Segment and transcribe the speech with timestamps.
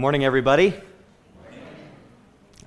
[0.00, 0.72] Good morning, everybody.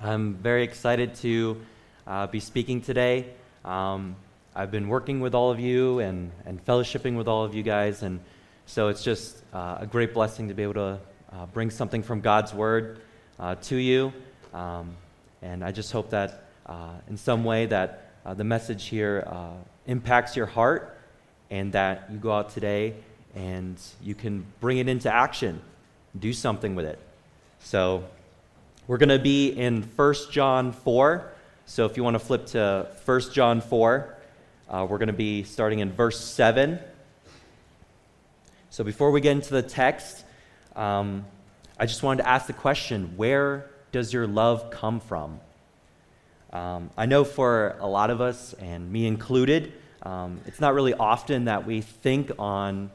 [0.00, 1.60] I'm very excited to
[2.06, 3.26] uh, be speaking today.
[3.64, 4.14] Um,
[4.54, 8.04] I've been working with all of you and, and fellowshipping with all of you guys,
[8.04, 8.20] and
[8.66, 11.00] so it's just uh, a great blessing to be able to
[11.32, 13.00] uh, bring something from God's Word
[13.40, 14.12] uh, to you.
[14.52, 14.94] Um,
[15.42, 19.26] and I just hope that uh, in some way that uh, the message here
[19.88, 20.96] impacts your heart
[21.50, 22.94] and that you go out today
[23.34, 25.60] and you can bring it into action,
[26.16, 27.00] do something with it.
[27.64, 28.04] So
[28.86, 31.32] we're going to be in 1 John 4.
[31.64, 34.16] So if you want to flip to 1 John 4,
[34.68, 36.78] uh, we're going to be starting in verse 7.
[38.68, 40.26] So before we get into the text,
[40.76, 41.24] um,
[41.80, 45.40] I just wanted to ask the question where does your love come from?
[46.52, 50.92] Um, I know for a lot of us, and me included, um, it's not really
[50.92, 52.90] often that we think on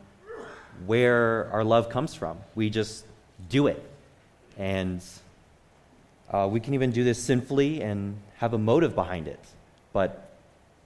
[0.86, 2.38] where our love comes from.
[2.54, 3.04] We just
[3.50, 3.89] do it.
[4.60, 5.02] And
[6.30, 9.40] uh, we can even do this sinfully and have a motive behind it.
[9.94, 10.30] But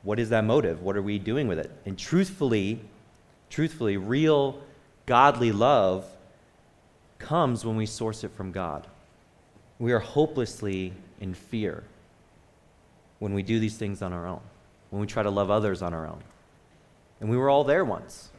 [0.03, 0.81] what is that motive?
[0.81, 1.71] What are we doing with it?
[1.85, 2.79] And truthfully,
[3.49, 4.61] truthfully, real
[5.05, 6.05] godly love
[7.19, 8.87] comes when we source it from God.
[9.79, 11.83] We are hopelessly in fear
[13.19, 14.41] when we do these things on our own,
[14.89, 16.21] when we try to love others on our own.
[17.19, 18.29] And we were all there once.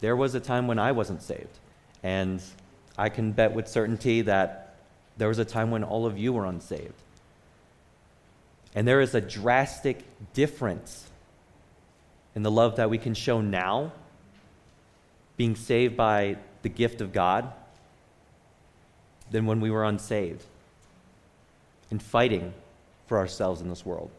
[0.00, 1.58] There was a time when I wasn't saved.
[2.02, 2.40] And
[2.98, 4.74] I can bet with certainty that
[5.16, 6.92] there was a time when all of you were unsaved.
[8.74, 10.04] And there is a drastic
[10.34, 11.08] difference
[12.34, 13.92] in the love that we can show now,
[15.36, 17.52] being saved by the gift of God,
[19.30, 20.44] than when we were unsaved
[21.90, 22.52] and fighting
[23.06, 24.10] for ourselves in this world.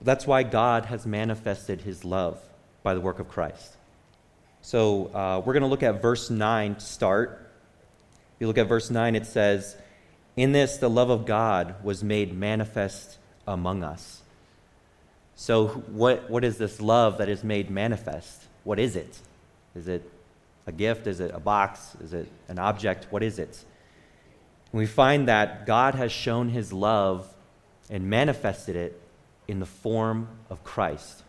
[0.00, 2.38] That's why God has manifested his love
[2.82, 3.74] by the work of Christ.
[4.62, 7.43] So uh, we're going to look at verse 9 to start.
[8.34, 9.76] If you look at verse 9, it says,
[10.36, 14.22] In this the love of God was made manifest among us.
[15.36, 18.42] So, what, what is this love that is made manifest?
[18.62, 19.18] What is it?
[19.74, 20.08] Is it
[20.66, 21.06] a gift?
[21.06, 21.96] Is it a box?
[22.02, 23.06] Is it an object?
[23.10, 23.64] What is it?
[24.72, 27.28] And we find that God has shown his love
[27.90, 29.00] and manifested it
[29.46, 31.22] in the form of Christ.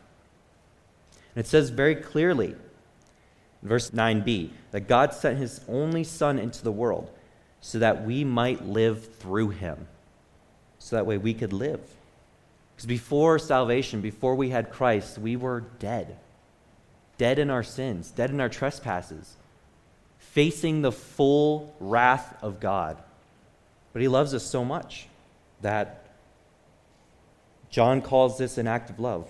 [1.35, 2.55] And it says very clearly
[3.69, 7.09] verse 9b, that God sent his only Son into the world
[7.61, 9.87] so that we might live through him,
[10.77, 11.81] so that way we could live.
[12.75, 16.17] Because before salvation, before we had Christ, we were dead.
[17.17, 19.35] Dead in our sins, dead in our trespasses,
[20.19, 23.01] facing the full wrath of God.
[23.93, 25.07] But he loves us so much
[25.61, 26.05] that
[27.69, 29.29] John calls this an act of love.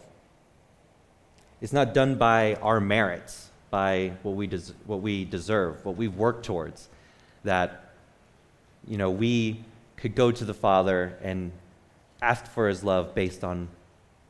[1.61, 6.15] It's not done by our merits by what we, des- what we deserve, what we've
[6.15, 6.87] worked towards.
[7.43, 7.89] That,
[8.87, 9.65] you know, we
[9.97, 11.51] could go to the Father and
[12.21, 13.67] ask for his love based on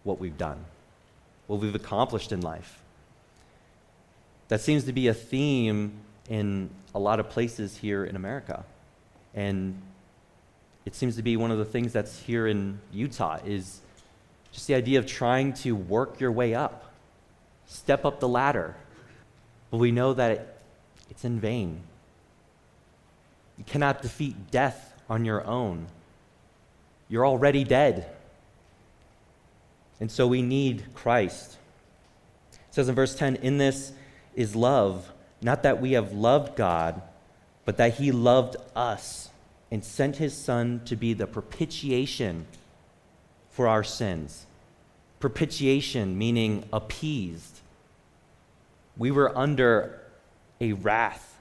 [0.03, 0.65] what we've done,
[1.45, 2.81] what we've accomplished in life.
[4.47, 5.93] That seems to be a theme
[6.27, 8.65] in a lot of places here in America.
[9.35, 9.79] And
[10.85, 13.81] it seems to be one of the things that's here in Utah is
[14.51, 16.91] just the idea of trying to work your way up,
[17.67, 18.75] step up the ladder,
[19.71, 20.61] but we know that it,
[21.09, 21.81] it's in vain.
[23.57, 25.87] You cannot defeat death on your own.
[27.07, 28.07] You're already dead.
[29.99, 31.57] And so we need Christ.
[32.53, 33.93] It says in verse 10 In this
[34.33, 35.11] is love,
[35.41, 37.01] not that we have loved God,
[37.63, 39.29] but that he loved us
[39.71, 42.45] and sent his Son to be the propitiation
[43.49, 44.45] for our sins.
[45.19, 47.54] Propitiation meaning appeased
[48.97, 49.99] we were under
[50.59, 51.37] a wrath.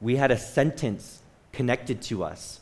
[0.00, 1.20] We had a sentence
[1.52, 2.60] connected to us.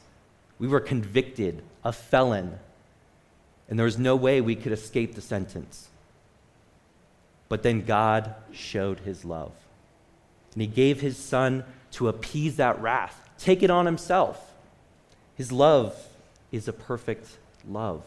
[0.58, 2.58] We were convicted, a felon,
[3.68, 5.88] and there was no way we could escape the sentence.
[7.48, 9.52] But then God showed his love.
[10.52, 14.52] And he gave his son to appease that wrath, take it on himself.
[15.36, 15.96] His love
[16.52, 17.38] is a perfect
[17.68, 18.02] love.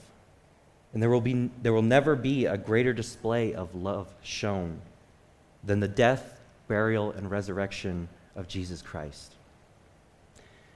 [0.93, 4.79] And there will, be, there will never be a greater display of love shown
[5.63, 9.33] than the death, burial, and resurrection of Jesus Christ.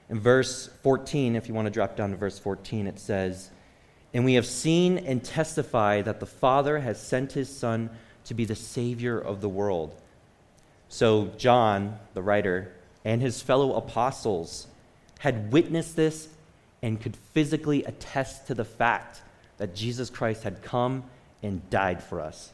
[0.10, 3.50] In verse 14, if you want to drop down to verse 14, it says,
[4.14, 7.90] And we have seen and testify that the Father has sent his Son
[8.26, 10.00] to be the Savior of the world.
[10.90, 12.74] So, John, the writer,
[13.04, 14.68] and his fellow apostles
[15.20, 16.30] had witnessed this
[16.82, 19.22] and could physically attest to the fact
[19.58, 21.04] that Jesus Christ had come
[21.44, 22.52] and died for us.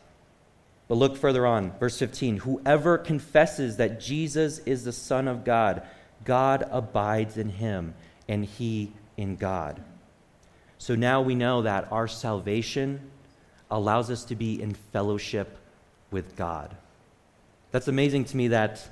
[0.87, 2.37] But look further on, verse 15.
[2.37, 5.83] Whoever confesses that Jesus is the Son of God,
[6.25, 7.93] God abides in him,
[8.27, 9.81] and he in God.
[10.77, 13.09] So now we know that our salvation
[13.71, 15.57] allows us to be in fellowship
[16.11, 16.75] with God.
[17.71, 18.87] That's amazing to me that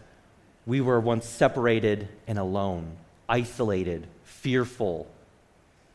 [0.65, 2.97] we were once separated and alone,
[3.27, 5.07] isolated, fearful,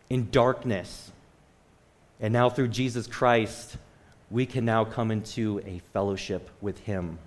[0.08, 1.10] in darkness.
[2.20, 3.76] And now through Jesus Christ,
[4.30, 7.18] we can now come into a fellowship with Him.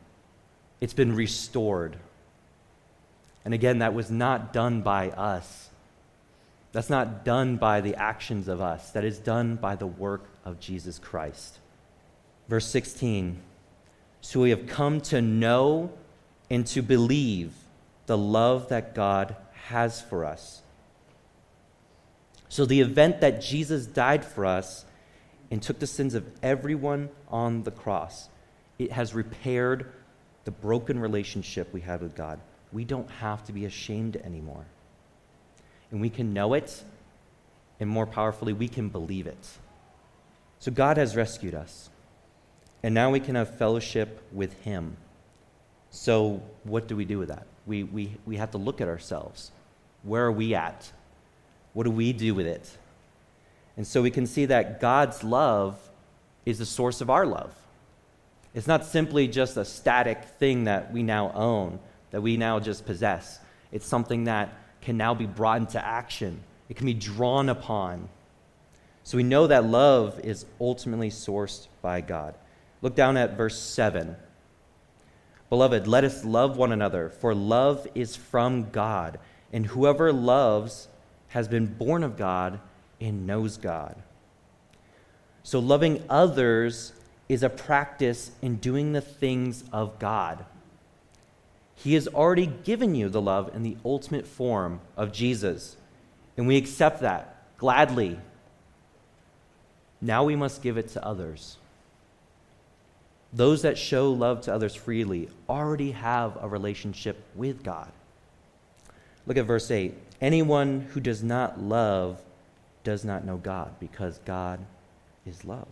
[0.81, 1.97] It's been restored.
[3.45, 5.69] And again, that was not done by us.
[6.71, 8.91] That's not done by the actions of us.
[8.91, 11.57] That is done by the work of Jesus Christ.
[12.47, 13.39] Verse 16
[14.21, 15.91] So we have come to know
[16.49, 17.53] and to believe
[18.05, 19.35] the love that God
[19.67, 20.61] has for us.
[22.49, 24.83] So, the event that Jesus died for us
[25.51, 28.29] and took the sins of everyone on the cross,
[28.77, 29.91] it has repaired
[30.45, 32.39] the broken relationship we had with God.
[32.71, 34.65] We don't have to be ashamed anymore.
[35.91, 36.83] And we can know it,
[37.79, 39.47] and more powerfully, we can believe it.
[40.59, 41.89] So, God has rescued us,
[42.83, 44.97] and now we can have fellowship with Him.
[45.89, 47.47] So, what do we do with that?
[47.65, 49.51] We, we, we have to look at ourselves.
[50.03, 50.91] Where are we at?
[51.73, 52.77] What do we do with it?
[53.79, 55.79] And so we can see that God's love
[56.45, 57.55] is the source of our love.
[58.53, 61.79] It's not simply just a static thing that we now own,
[62.11, 63.39] that we now just possess.
[63.71, 68.09] It's something that can now be brought into action, it can be drawn upon.
[69.03, 72.35] So we know that love is ultimately sourced by God.
[72.81, 74.17] Look down at verse 7.
[75.49, 79.19] Beloved, let us love one another, for love is from God,
[79.53, 80.89] and whoever loves
[81.29, 82.59] has been born of God
[82.99, 83.95] and knows God.
[85.43, 86.93] So, loving others
[87.27, 90.45] is a practice in doing the things of God.
[91.75, 95.77] He has already given you the love in the ultimate form of Jesus,
[96.35, 98.19] and we accept that gladly.
[100.01, 101.57] Now we must give it to others.
[103.31, 107.91] Those that show love to others freely already have a relationship with God.
[109.25, 109.93] Look at verse 8.
[110.19, 112.19] Anyone who does not love
[112.83, 114.59] does not know God because God
[115.25, 115.67] is love.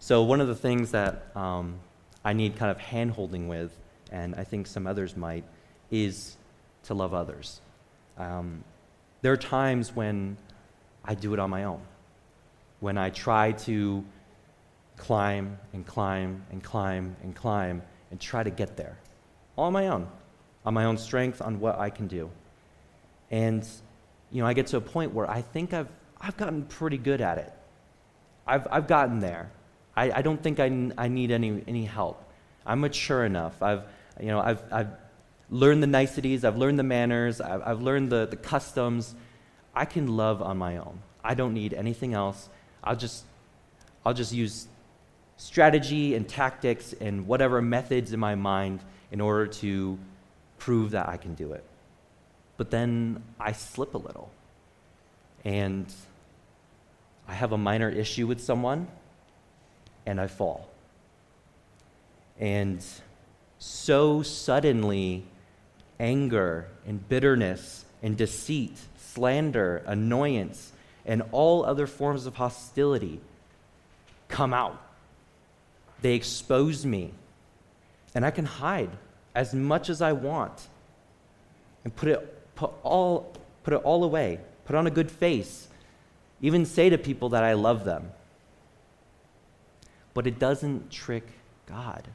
[0.00, 1.78] So, one of the things that um,
[2.24, 3.76] I need kind of hand holding with,
[4.12, 5.44] and I think some others might,
[5.90, 6.36] is
[6.84, 7.60] to love others.
[8.16, 8.64] Um,
[9.22, 10.36] there are times when
[11.04, 11.80] I do it on my own,
[12.80, 14.04] when I try to
[14.96, 18.98] climb and climb and climb and climb and try to get there,
[19.56, 20.08] all on my own,
[20.64, 22.30] on my own strength, on what I can do.
[23.30, 23.66] And,
[24.30, 25.88] you know, I get to a point where I think I've,
[26.20, 27.52] I've gotten pretty good at it.
[28.46, 29.50] I've, I've gotten there.
[29.96, 32.22] I, I don't think I, I need any, any help.
[32.66, 33.62] I'm mature enough.
[33.62, 33.82] I've,
[34.20, 34.90] you know, I've, I've
[35.50, 39.14] learned the niceties, I've learned the manners, I've, I've learned the, the customs.
[39.74, 41.00] I can love on my own.
[41.22, 42.48] I don't need anything else.
[42.82, 43.24] I'll just,
[44.04, 44.66] I'll just use
[45.36, 48.80] strategy and tactics and whatever methods in my mind
[49.12, 49.98] in order to
[50.58, 51.64] prove that I can do it
[52.58, 54.30] but then I slip a little.
[55.44, 55.86] And
[57.28, 58.88] I have a minor issue with someone,
[60.06, 60.68] and I fall.
[62.40, 62.82] And
[63.58, 65.24] so suddenly,
[66.00, 70.72] anger and bitterness and deceit, slander, annoyance,
[71.04, 73.20] and all other forms of hostility
[74.28, 74.80] come out.
[76.00, 77.12] They expose me,
[78.14, 78.90] and I can hide
[79.34, 80.68] as much as I want
[81.84, 85.68] and put it put, all, put it all away, put on a good face,
[86.40, 88.12] even say to people that I love them.
[90.14, 91.26] But it doesn't trick
[91.66, 92.08] God.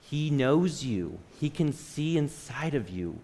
[0.00, 3.18] He knows you, He can see inside of you.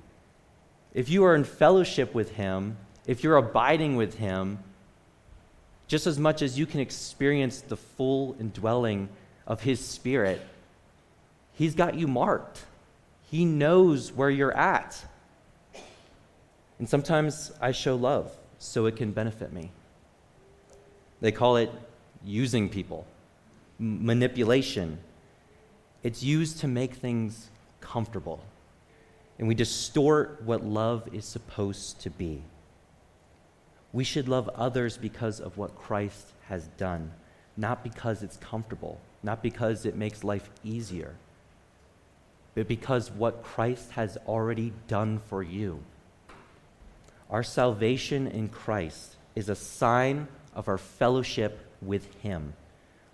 [0.94, 4.58] If you are in fellowship with Him, if you're abiding with Him,
[5.88, 9.08] just as much as you can experience the full indwelling
[9.46, 10.40] of His Spirit,
[11.52, 12.64] He's got you marked.
[13.30, 15.04] He knows where you're at.
[16.78, 19.70] And sometimes I show love so it can benefit me.
[21.20, 21.70] They call it
[22.24, 23.06] using people,
[23.78, 24.98] manipulation.
[26.02, 28.40] It's used to make things comfortable.
[29.38, 32.42] And we distort what love is supposed to be.
[33.92, 37.12] We should love others because of what Christ has done,
[37.56, 41.14] not because it's comfortable, not because it makes life easier,
[42.54, 45.80] but because what Christ has already done for you.
[47.30, 52.54] Our salvation in Christ is a sign of our fellowship with Him.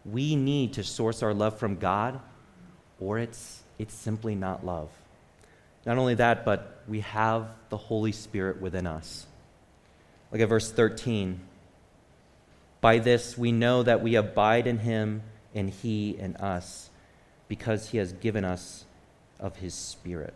[0.05, 2.21] We need to source our love from God,
[3.01, 4.91] or it's, it's simply not love.
[5.87, 9.27] Not only that, but we have the Holy Spirit within us.
[10.31, 11.41] Look at verse 13.
[12.81, 15.23] By this we know that we abide in him
[15.55, 16.91] and he in us,
[17.49, 18.85] because he has given us
[19.39, 20.35] of his Spirit.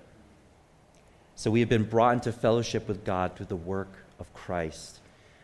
[1.39, 5.01] So we have been brought into fellowship with God through the work of Christ.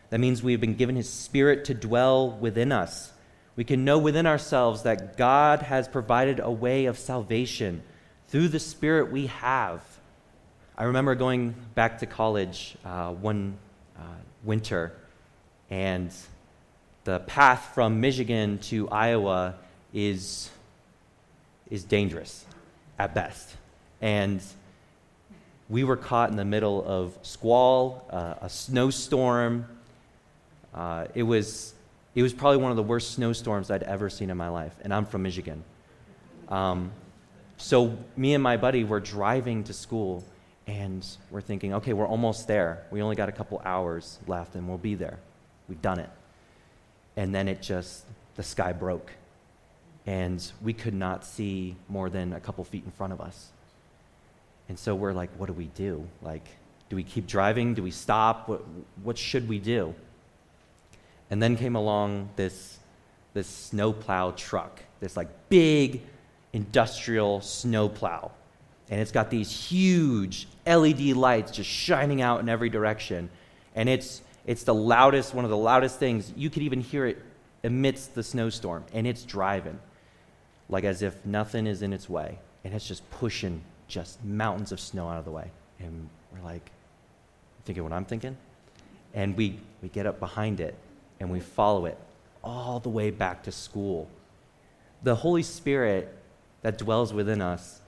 [0.09, 3.11] That means we have been given his Spirit to dwell within us.
[3.55, 7.83] We can know within ourselves that God has provided a way of salvation
[8.27, 9.83] through the Spirit we have.
[10.75, 13.59] I remember going back to college uh, one
[13.95, 14.01] uh,
[14.43, 14.93] winter,
[15.69, 16.11] and
[17.03, 19.55] the path from Michigan to Iowa
[19.93, 20.49] is,
[21.69, 22.45] is dangerous
[22.97, 23.55] at best.
[24.01, 24.41] And
[25.73, 29.65] we were caught in the middle of squall, uh, a snowstorm.
[30.73, 31.73] Uh, it, was,
[32.13, 34.93] it was probably one of the worst snowstorms I'd ever seen in my life, and
[34.93, 35.63] I'm from Michigan.
[36.47, 36.91] Um,
[37.57, 40.23] so, me and my buddy were driving to school,
[40.67, 42.83] and we're thinking, okay, we're almost there.
[42.91, 45.17] We only got a couple hours left, and we'll be there.
[45.67, 46.09] We've done it
[47.15, 49.11] and then it just, the sky broke.
[50.05, 53.51] And we could not see more than a couple feet in front of us.
[54.69, 56.07] And so we're like, what do we do?
[56.21, 56.45] Like,
[56.89, 57.73] do we keep driving?
[57.73, 58.47] Do we stop?
[58.47, 58.63] What,
[59.03, 59.93] what should we do?
[61.29, 62.79] And then came along this,
[63.33, 66.01] this snowplow truck, this like big
[66.53, 68.31] industrial snowplow.
[68.89, 73.29] And it's got these huge LED lights just shining out in every direction.
[73.75, 76.33] And it's it's the loudest, one of the loudest things.
[76.35, 77.21] You could even hear it
[77.63, 79.79] amidst the snowstorm, and it's driving
[80.69, 82.39] like as if nothing is in its way.
[82.63, 83.61] And it's just pushing
[83.93, 85.49] just mountains of snow out of the way.
[85.79, 86.71] And we're like,
[87.65, 88.35] thinking what I'm thinking?
[89.13, 90.75] And we, we get up behind it
[91.19, 91.97] and we follow it
[92.43, 94.09] all the way back to school.
[95.03, 96.13] The Holy Spirit
[96.61, 97.81] that dwells within us,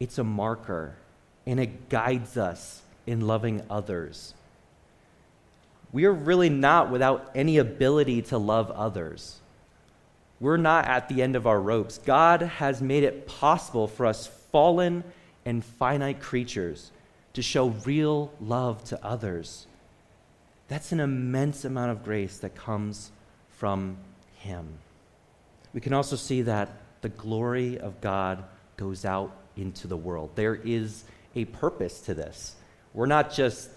[0.00, 0.96] it's a marker
[1.46, 4.34] and it guides us in loving others
[5.92, 9.40] we are really not without any ability to love others.
[10.40, 11.98] We're not at the end of our ropes.
[11.98, 15.02] God has made it possible for us fallen
[15.48, 16.90] and finite creatures
[17.32, 19.66] to show real love to others.
[20.68, 23.10] That's an immense amount of grace that comes
[23.48, 23.96] from
[24.36, 24.68] Him.
[25.72, 26.68] We can also see that
[27.00, 28.44] the glory of God
[28.76, 30.32] goes out into the world.
[30.34, 32.54] There is a purpose to this.
[32.92, 33.70] We're not just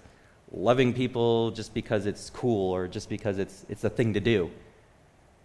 [0.52, 4.52] loving people just because it's cool or just because it's, it's a thing to do.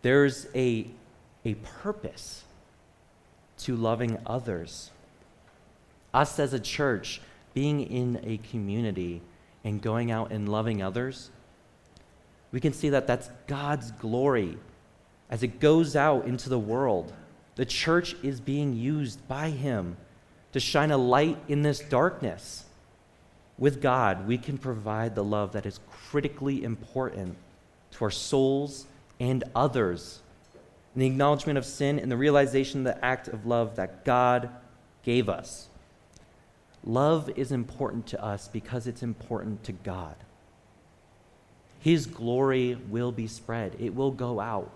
[0.02, 0.88] There's a,
[1.44, 2.42] a purpose
[3.58, 4.90] to loving others.
[6.16, 7.20] Us as a church,
[7.54, 9.22] being in a community
[9.62, 11.30] and going out and loving others,
[12.50, 14.58] we can see that that's God's glory
[15.30, 17.12] as it goes out into the world.
[17.54, 19.96] The church is being used by Him
[20.52, 22.66] to shine a light in this darkness
[23.58, 25.80] with God, we can provide the love that is
[26.10, 27.36] critically important
[27.92, 28.86] to our souls
[29.18, 30.20] and others.
[30.94, 34.50] In the acknowledgement of sin and the realization of the act of love that God
[35.02, 35.68] gave us.
[36.86, 40.14] Love is important to us because it's important to God.
[41.80, 44.72] His glory will be spread, it will go out.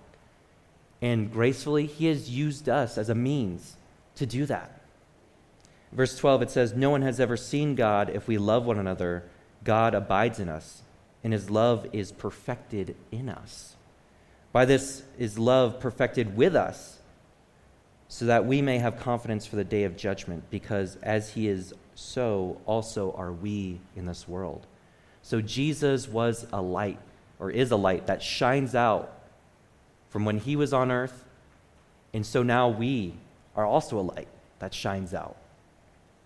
[1.00, 3.76] And gracefully, He has used us as a means
[4.17, 4.81] to do that.
[5.93, 8.11] Verse 12, it says, No one has ever seen God.
[8.11, 9.25] If we love one another,
[9.64, 10.83] God abides in us,
[11.23, 13.76] and his love is perfected in us.
[14.52, 16.99] By this is love perfected with us,
[18.09, 21.75] so that we may have confidence for the day of judgment, because as he is,
[22.00, 24.66] so also are we in this world.
[25.23, 26.99] So Jesus was a light,
[27.38, 29.12] or is a light, that shines out
[30.09, 31.25] from when he was on earth,
[32.12, 33.14] and so now we
[33.54, 34.28] are also a light
[34.59, 35.37] that shines out.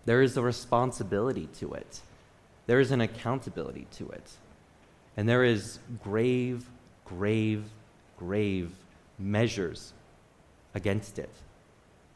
[0.05, 1.99] There is a responsibility to it,
[2.67, 4.31] there is an accountability to it.
[5.17, 6.65] And there is grave,
[7.05, 7.63] grave,
[8.17, 8.71] grave
[9.17, 9.93] measures
[10.73, 11.29] against it.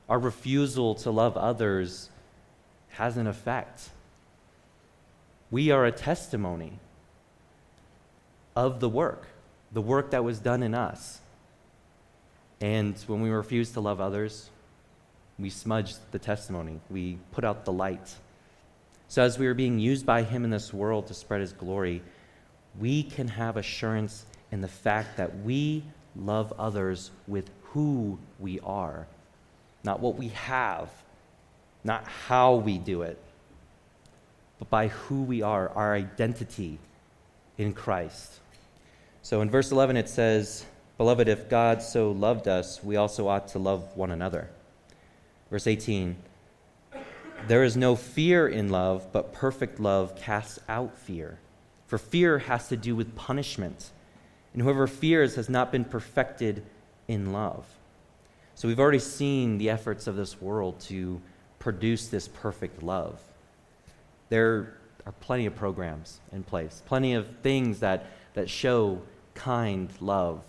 [0.10, 2.10] Our refusal to love others
[2.90, 3.90] has an effect.
[5.52, 6.80] We are a testimony
[8.56, 9.28] of the work,
[9.72, 11.20] the work that was done in us.
[12.62, 14.50] And when we refuse to love others,
[15.38, 18.14] we smudged the testimony, we put out the light.
[19.08, 22.04] So, as we are being used by Him in this world to spread His glory,
[22.78, 25.84] we can have assurance in the fact that we
[26.16, 29.08] love others with who we are,
[29.84, 30.90] not what we have,
[31.84, 33.22] not how we do it,
[34.58, 36.78] but by who we are, our identity
[37.58, 38.40] in Christ.
[39.22, 40.66] So in verse 11 it says,
[40.98, 44.50] Beloved, if God so loved us, we also ought to love one another.
[45.50, 46.18] Verse 18
[47.48, 51.40] There is no fear in love, but perfect love casts out fear.
[51.88, 53.92] For fear has to do with punishment,
[54.54, 56.64] and whoever fears has not been perfected
[57.08, 57.66] in love.
[58.56, 61.22] So we've already seen the efforts of this world to
[61.60, 63.20] produce this perfect love.
[64.30, 69.02] There are plenty of programs in place, plenty of things that, that show
[69.34, 70.42] kind love.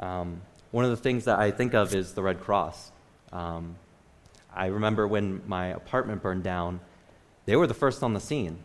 [0.00, 2.90] Um, one of the things that I think of is the Red Cross.
[3.32, 3.76] Um,
[4.54, 6.80] I remember when my apartment burned down,
[7.46, 8.58] they were the first on the scene.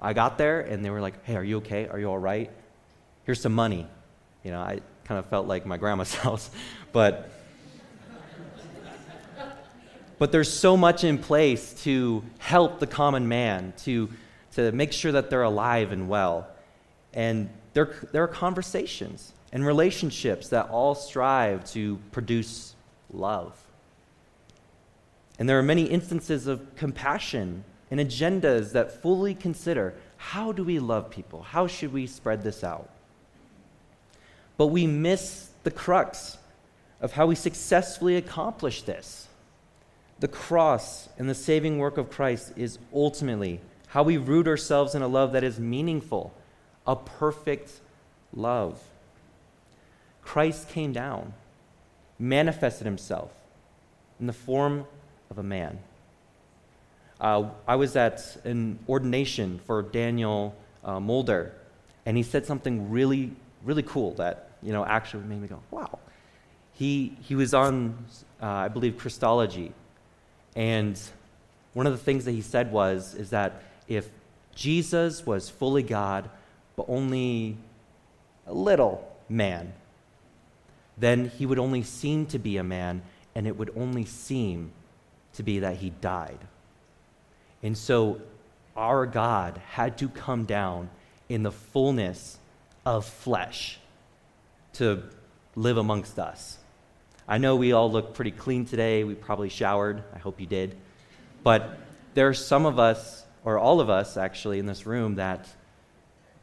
[0.00, 1.88] I got there and they were like, hey, are you okay?
[1.88, 2.50] Are you all right?
[3.24, 3.86] Here's some money.
[4.44, 6.50] You know, I kind of felt like my grandma's house.
[6.92, 7.30] But,
[10.18, 14.08] but there's so much in place to help the common man, to,
[14.54, 16.48] to make sure that they're alive and well.
[17.14, 22.74] And there, there are conversations and relationships that all strive to produce
[23.12, 23.56] love.
[25.38, 30.80] And there are many instances of compassion and agendas that fully consider how do we
[30.80, 31.42] love people?
[31.42, 32.90] How should we spread this out?
[34.56, 36.36] But we miss the crux
[37.00, 39.27] of how we successfully accomplish this.
[40.20, 45.02] The cross and the saving work of Christ is ultimately how we root ourselves in
[45.02, 46.34] a love that is meaningful,
[46.86, 47.80] a perfect
[48.32, 48.82] love.
[50.22, 51.34] Christ came down,
[52.18, 53.30] manifested himself
[54.20, 54.86] in the form
[55.30, 55.78] of a man.
[57.20, 61.52] Uh, I was at an ordination for Daniel uh, Mulder,
[62.06, 63.32] and he said something really,
[63.64, 65.98] really cool that you know actually made me go, "Wow."
[66.74, 68.06] He he was on,
[68.40, 69.72] uh, I believe, Christology,
[70.58, 71.00] and
[71.72, 74.10] one of the things that he said was is that if
[74.56, 76.28] Jesus was fully God,
[76.74, 77.56] but only
[78.44, 79.72] a little man,
[80.96, 83.02] then he would only seem to be a man,
[83.36, 84.72] and it would only seem
[85.34, 86.40] to be that he died.
[87.62, 88.20] And so
[88.76, 90.90] our God had to come down
[91.28, 92.38] in the fullness
[92.84, 93.78] of flesh
[94.72, 95.04] to
[95.54, 96.57] live amongst us.
[97.30, 99.04] I know we all look pretty clean today.
[99.04, 100.02] We probably showered.
[100.14, 100.74] I hope you did.
[101.42, 101.78] But
[102.14, 105.46] there are some of us, or all of us actually, in this room that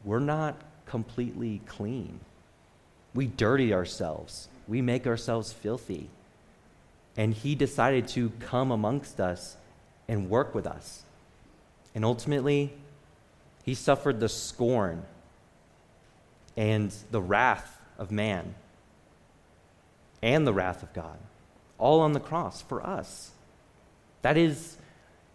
[0.04, 0.54] we're not
[0.86, 2.20] completely clean.
[3.14, 6.08] We dirty ourselves, we make ourselves filthy.
[7.16, 9.56] And He decided to come amongst us
[10.06, 11.02] and work with us.
[11.96, 12.72] And ultimately,
[13.64, 15.02] He suffered the scorn
[16.56, 18.54] and the wrath of man
[20.22, 21.18] and the wrath of God,
[21.78, 23.30] all on the cross for us.
[24.22, 24.76] That is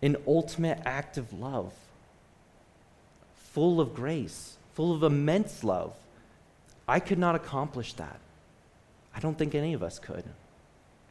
[0.02, 1.74] an ultimate act of love,
[3.36, 5.94] full of grace, full of immense love.
[6.88, 8.20] I could not accomplish that.
[9.16, 10.24] I don't think any of us could,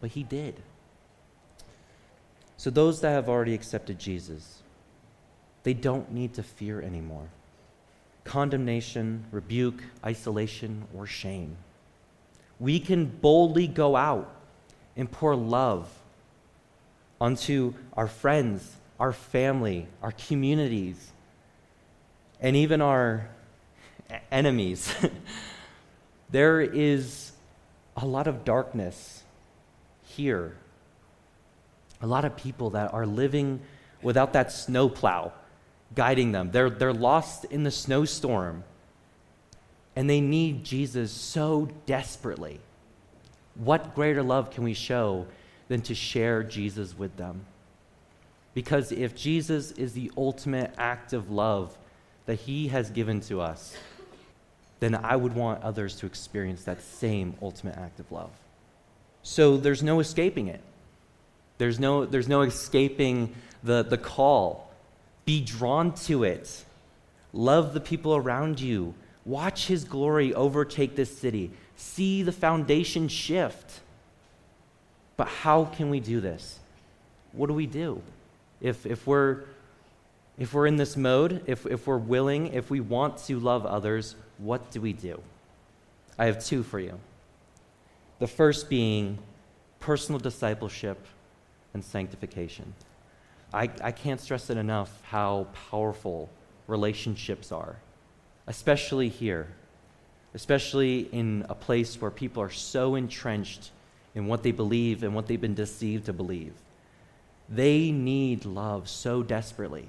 [0.00, 0.56] but He did.
[2.56, 4.62] So, those that have already accepted Jesus,
[5.62, 7.28] they don't need to fear anymore
[8.24, 11.56] condemnation, rebuke, isolation, or shame.
[12.60, 14.30] We can boldly go out
[14.96, 15.88] and pour love
[17.20, 21.10] onto our friends, our family, our communities,
[22.40, 23.28] and even our
[24.30, 24.94] enemies.
[26.30, 27.32] there is
[27.96, 29.22] a lot of darkness
[30.04, 30.56] here.
[32.02, 33.60] A lot of people that are living
[34.02, 35.32] without that snowplow
[35.94, 36.50] guiding them.
[36.50, 38.64] They're, they're lost in the snowstorm
[40.00, 42.58] and they need Jesus so desperately.
[43.54, 45.26] What greater love can we show
[45.68, 47.44] than to share Jesus with them?
[48.54, 51.76] Because if Jesus is the ultimate act of love
[52.24, 53.76] that he has given to us,
[54.78, 58.30] then I would want others to experience that same ultimate act of love.
[59.22, 60.62] So there's no escaping it.
[61.58, 64.72] There's no, there's no escaping the, the call.
[65.26, 66.64] Be drawn to it.
[67.34, 68.94] Love the people around you.
[69.24, 71.50] Watch his glory overtake this city.
[71.76, 73.80] See the foundation shift.
[75.16, 76.58] But how can we do this?
[77.32, 78.02] What do we do?
[78.60, 79.44] If, if, we're,
[80.38, 84.16] if we're in this mode, if, if we're willing, if we want to love others,
[84.38, 85.20] what do we do?
[86.18, 86.98] I have two for you.
[88.18, 89.18] The first being
[89.78, 91.06] personal discipleship
[91.72, 92.74] and sanctification.
[93.52, 96.28] I, I can't stress it enough how powerful
[96.66, 97.76] relationships are,
[98.50, 99.46] especially here,
[100.34, 103.70] especially in a place where people are so entrenched
[104.16, 106.52] in what they believe and what they've been deceived to believe.
[107.48, 109.86] They need love so desperately.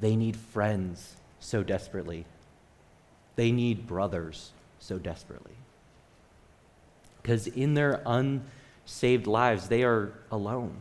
[0.00, 2.26] They need friends so desperately.
[3.34, 5.56] They need brothers so desperately.
[7.20, 10.76] Because in their unsaved lives, they are alone,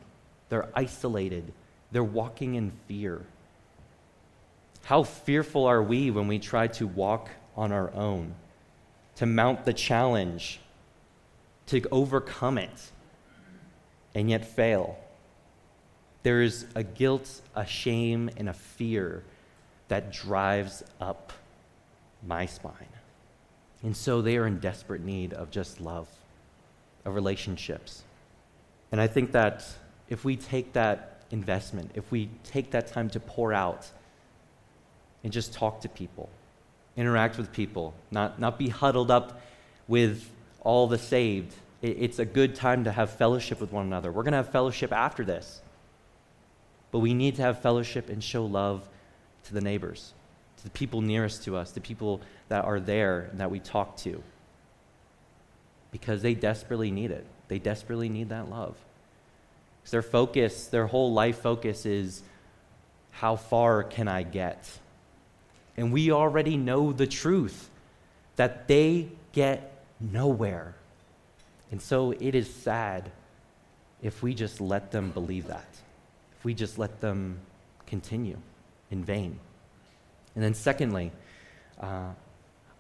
[0.49, 1.51] they're isolated,
[1.91, 3.23] they're walking in fear.
[4.83, 8.35] How fearful are we when we try to walk on our own,
[9.15, 10.59] to mount the challenge,
[11.67, 12.91] to overcome it,
[14.13, 14.97] and yet fail?
[16.23, 19.23] There is a guilt, a shame, and a fear
[19.87, 21.31] that drives up
[22.25, 22.87] my spine.
[23.83, 26.09] And so they are in desperate need of just love,
[27.05, 28.03] of relationships.
[28.91, 29.65] And I think that
[30.09, 33.89] if we take that investment, if we take that time to pour out
[35.23, 36.29] and just talk to people,
[36.97, 39.41] interact with people, not, not be huddled up
[39.87, 40.29] with
[40.61, 44.11] all the saved, it, it's a good time to have fellowship with one another.
[44.11, 45.61] We're going to have fellowship after this.
[46.91, 48.87] But we need to have fellowship and show love
[49.45, 50.13] to the neighbors,
[50.57, 53.97] to the people nearest to us, the people that are there and that we talk
[53.97, 54.21] to.
[55.91, 57.25] Because they desperately need it.
[57.47, 58.75] They desperately need that love.
[59.89, 62.21] Their focus, their whole life focus is
[63.11, 64.79] how far can I get?
[65.77, 67.69] And we already know the truth
[68.35, 70.75] that they get nowhere.
[71.71, 73.11] And so it is sad
[74.01, 75.67] if we just let them believe that,
[76.37, 77.39] if we just let them
[77.87, 78.37] continue
[78.91, 79.39] in vain.
[80.35, 81.11] And then, secondly,
[81.79, 82.09] uh,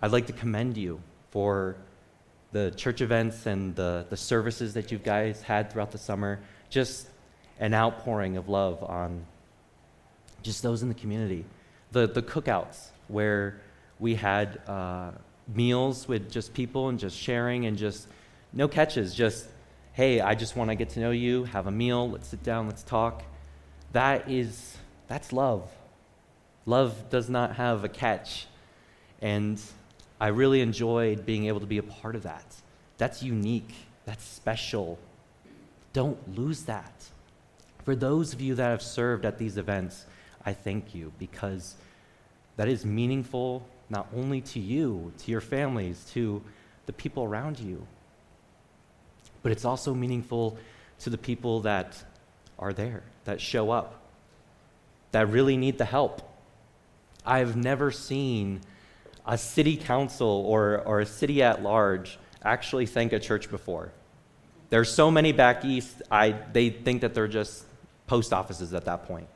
[0.01, 1.01] I'd like to commend you
[1.31, 1.75] for
[2.51, 6.39] the church events and the, the services that you guys had throughout the summer.
[6.69, 7.07] Just
[7.59, 9.25] an outpouring of love on
[10.41, 11.45] just those in the community.
[11.93, 13.61] The, the cookouts, where
[13.99, 15.11] we had uh,
[15.47, 18.07] meals with just people and just sharing and just
[18.51, 19.47] no catches, just,
[19.93, 22.67] hey, I just want to get to know you, have a meal, let's sit down,
[22.67, 23.23] let's talk.
[23.91, 24.75] That is,
[25.07, 25.71] that's love.
[26.65, 28.47] Love does not have a catch.
[29.21, 29.61] And
[30.19, 32.45] I really enjoyed being able to be a part of that.
[32.97, 33.73] That's unique,
[34.05, 34.99] that's special.
[35.93, 37.05] Don't lose that.
[37.85, 40.05] For those of you that have served at these events,
[40.45, 41.75] I thank you because
[42.57, 46.41] that is meaningful not only to you, to your families, to
[46.85, 47.85] the people around you,
[49.41, 50.57] but it's also meaningful
[50.99, 52.03] to the people that
[52.57, 54.01] are there, that show up,
[55.11, 56.21] that really need the help.
[57.25, 58.61] I've never seen
[59.25, 63.91] a city council or, or a city at large actually thank a church before.
[64.69, 67.63] There's so many back east, I, they think that they're just
[68.07, 69.27] post offices at that point.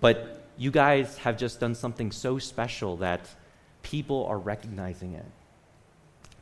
[0.00, 3.20] But you guys have just done something so special that
[3.82, 5.24] people are recognizing it.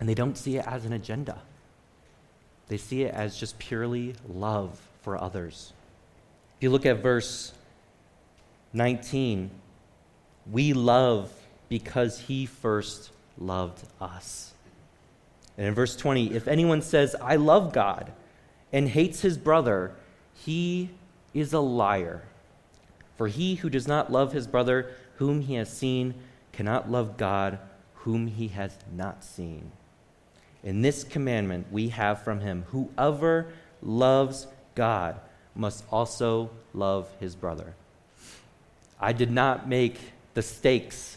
[0.01, 1.41] And they don't see it as an agenda,
[2.69, 5.73] they see it as just purely love for others.
[6.57, 7.53] If you look at verse
[8.73, 9.51] 19,
[10.51, 11.31] we love
[11.69, 14.55] because he first loved us.
[15.59, 18.13] And in verse 20, if anyone says, I love God,
[18.73, 19.93] and hates his brother,
[20.35, 20.91] he
[21.33, 22.23] is a liar.
[23.17, 26.15] For he who does not love his brother whom he has seen
[26.53, 27.59] cannot love God
[27.95, 29.73] whom he has not seen.
[30.63, 33.49] In this commandment we have from him whoever
[33.83, 35.21] loves God
[35.55, 37.75] must also love his brother.
[39.01, 39.99] I did not make
[40.35, 41.17] the stakes.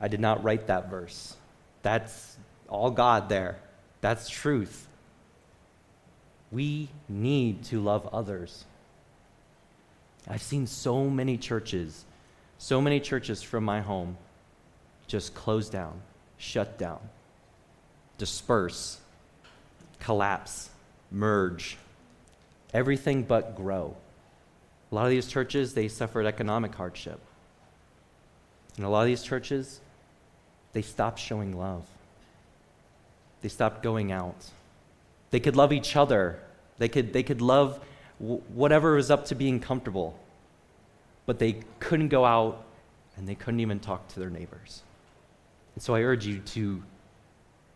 [0.00, 1.36] I did not write that verse.
[1.82, 2.36] That's
[2.68, 3.58] all God there.
[4.00, 4.86] That's truth.
[6.50, 8.64] We need to love others.
[10.28, 12.04] I've seen so many churches,
[12.58, 14.16] so many churches from my home
[15.06, 16.02] just close down,
[16.36, 17.00] shut down,
[18.18, 18.98] disperse,
[20.00, 20.68] collapse,
[21.10, 21.78] merge,
[22.74, 23.96] everything but grow.
[24.92, 27.20] A lot of these churches, they suffered economic hardship.
[28.76, 29.80] And a lot of these churches,
[30.72, 31.86] they stopped showing love.
[33.40, 34.46] They stopped going out.
[35.30, 36.38] They could love each other.
[36.78, 37.80] They could, they could love
[38.18, 40.18] whatever was up to being comfortable.
[41.26, 42.64] But they couldn't go out
[43.16, 44.82] and they couldn't even talk to their neighbors.
[45.74, 46.82] And so I urge you to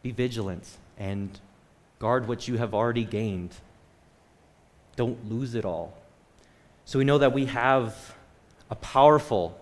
[0.03, 1.39] be vigilant and
[1.99, 3.55] guard what you have already gained.
[4.97, 5.97] Don't lose it all.
[6.85, 8.15] So we know that we have
[8.71, 9.59] a powerful,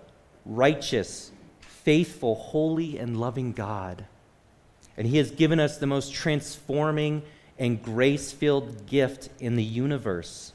[0.47, 4.05] righteous, faithful, holy, and loving God.
[4.97, 7.23] And He has given us the most transforming
[7.59, 10.53] and grace filled gift in the universe.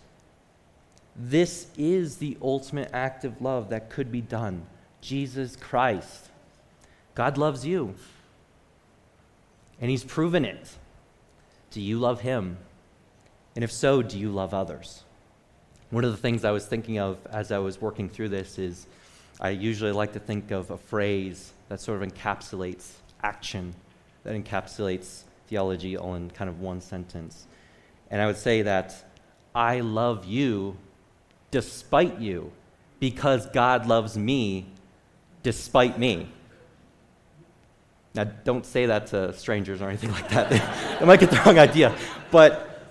[1.15, 4.65] This is the ultimate act of love that could be done
[5.01, 6.29] Jesus Christ.
[7.13, 7.95] God loves you,
[9.79, 10.69] and He's proven it.
[11.71, 12.57] Do you love Him?
[13.55, 15.03] And if so, do you love others?
[15.91, 18.87] One of the things I was thinking of as I was working through this is
[19.39, 22.89] I usually like to think of a phrase that sort of encapsulates
[23.23, 23.75] action,
[24.23, 27.45] that encapsulates theology all in kind of one sentence.
[28.09, 28.95] And I would say that
[29.53, 30.77] I love you
[31.55, 32.51] despite you
[32.99, 34.65] because God loves me
[35.41, 36.27] despite me.
[38.13, 40.49] Now, don't say that to strangers or anything like that.
[40.99, 41.95] they might get the wrong idea.
[42.29, 42.83] But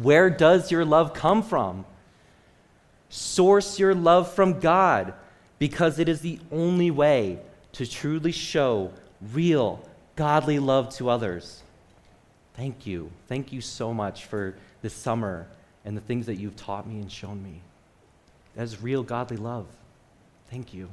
[0.00, 1.84] where does your love come from?
[3.10, 5.12] Source your love from God
[5.58, 7.40] because it is the only way
[7.72, 8.90] to truly show
[9.34, 11.62] real, godly love to others.
[12.54, 13.10] Thank you.
[13.28, 15.46] Thank you so much for this summer
[15.84, 17.60] and the things that you've taught me and shown me.
[18.54, 19.66] That is real, godly love.
[20.50, 20.88] Thank you.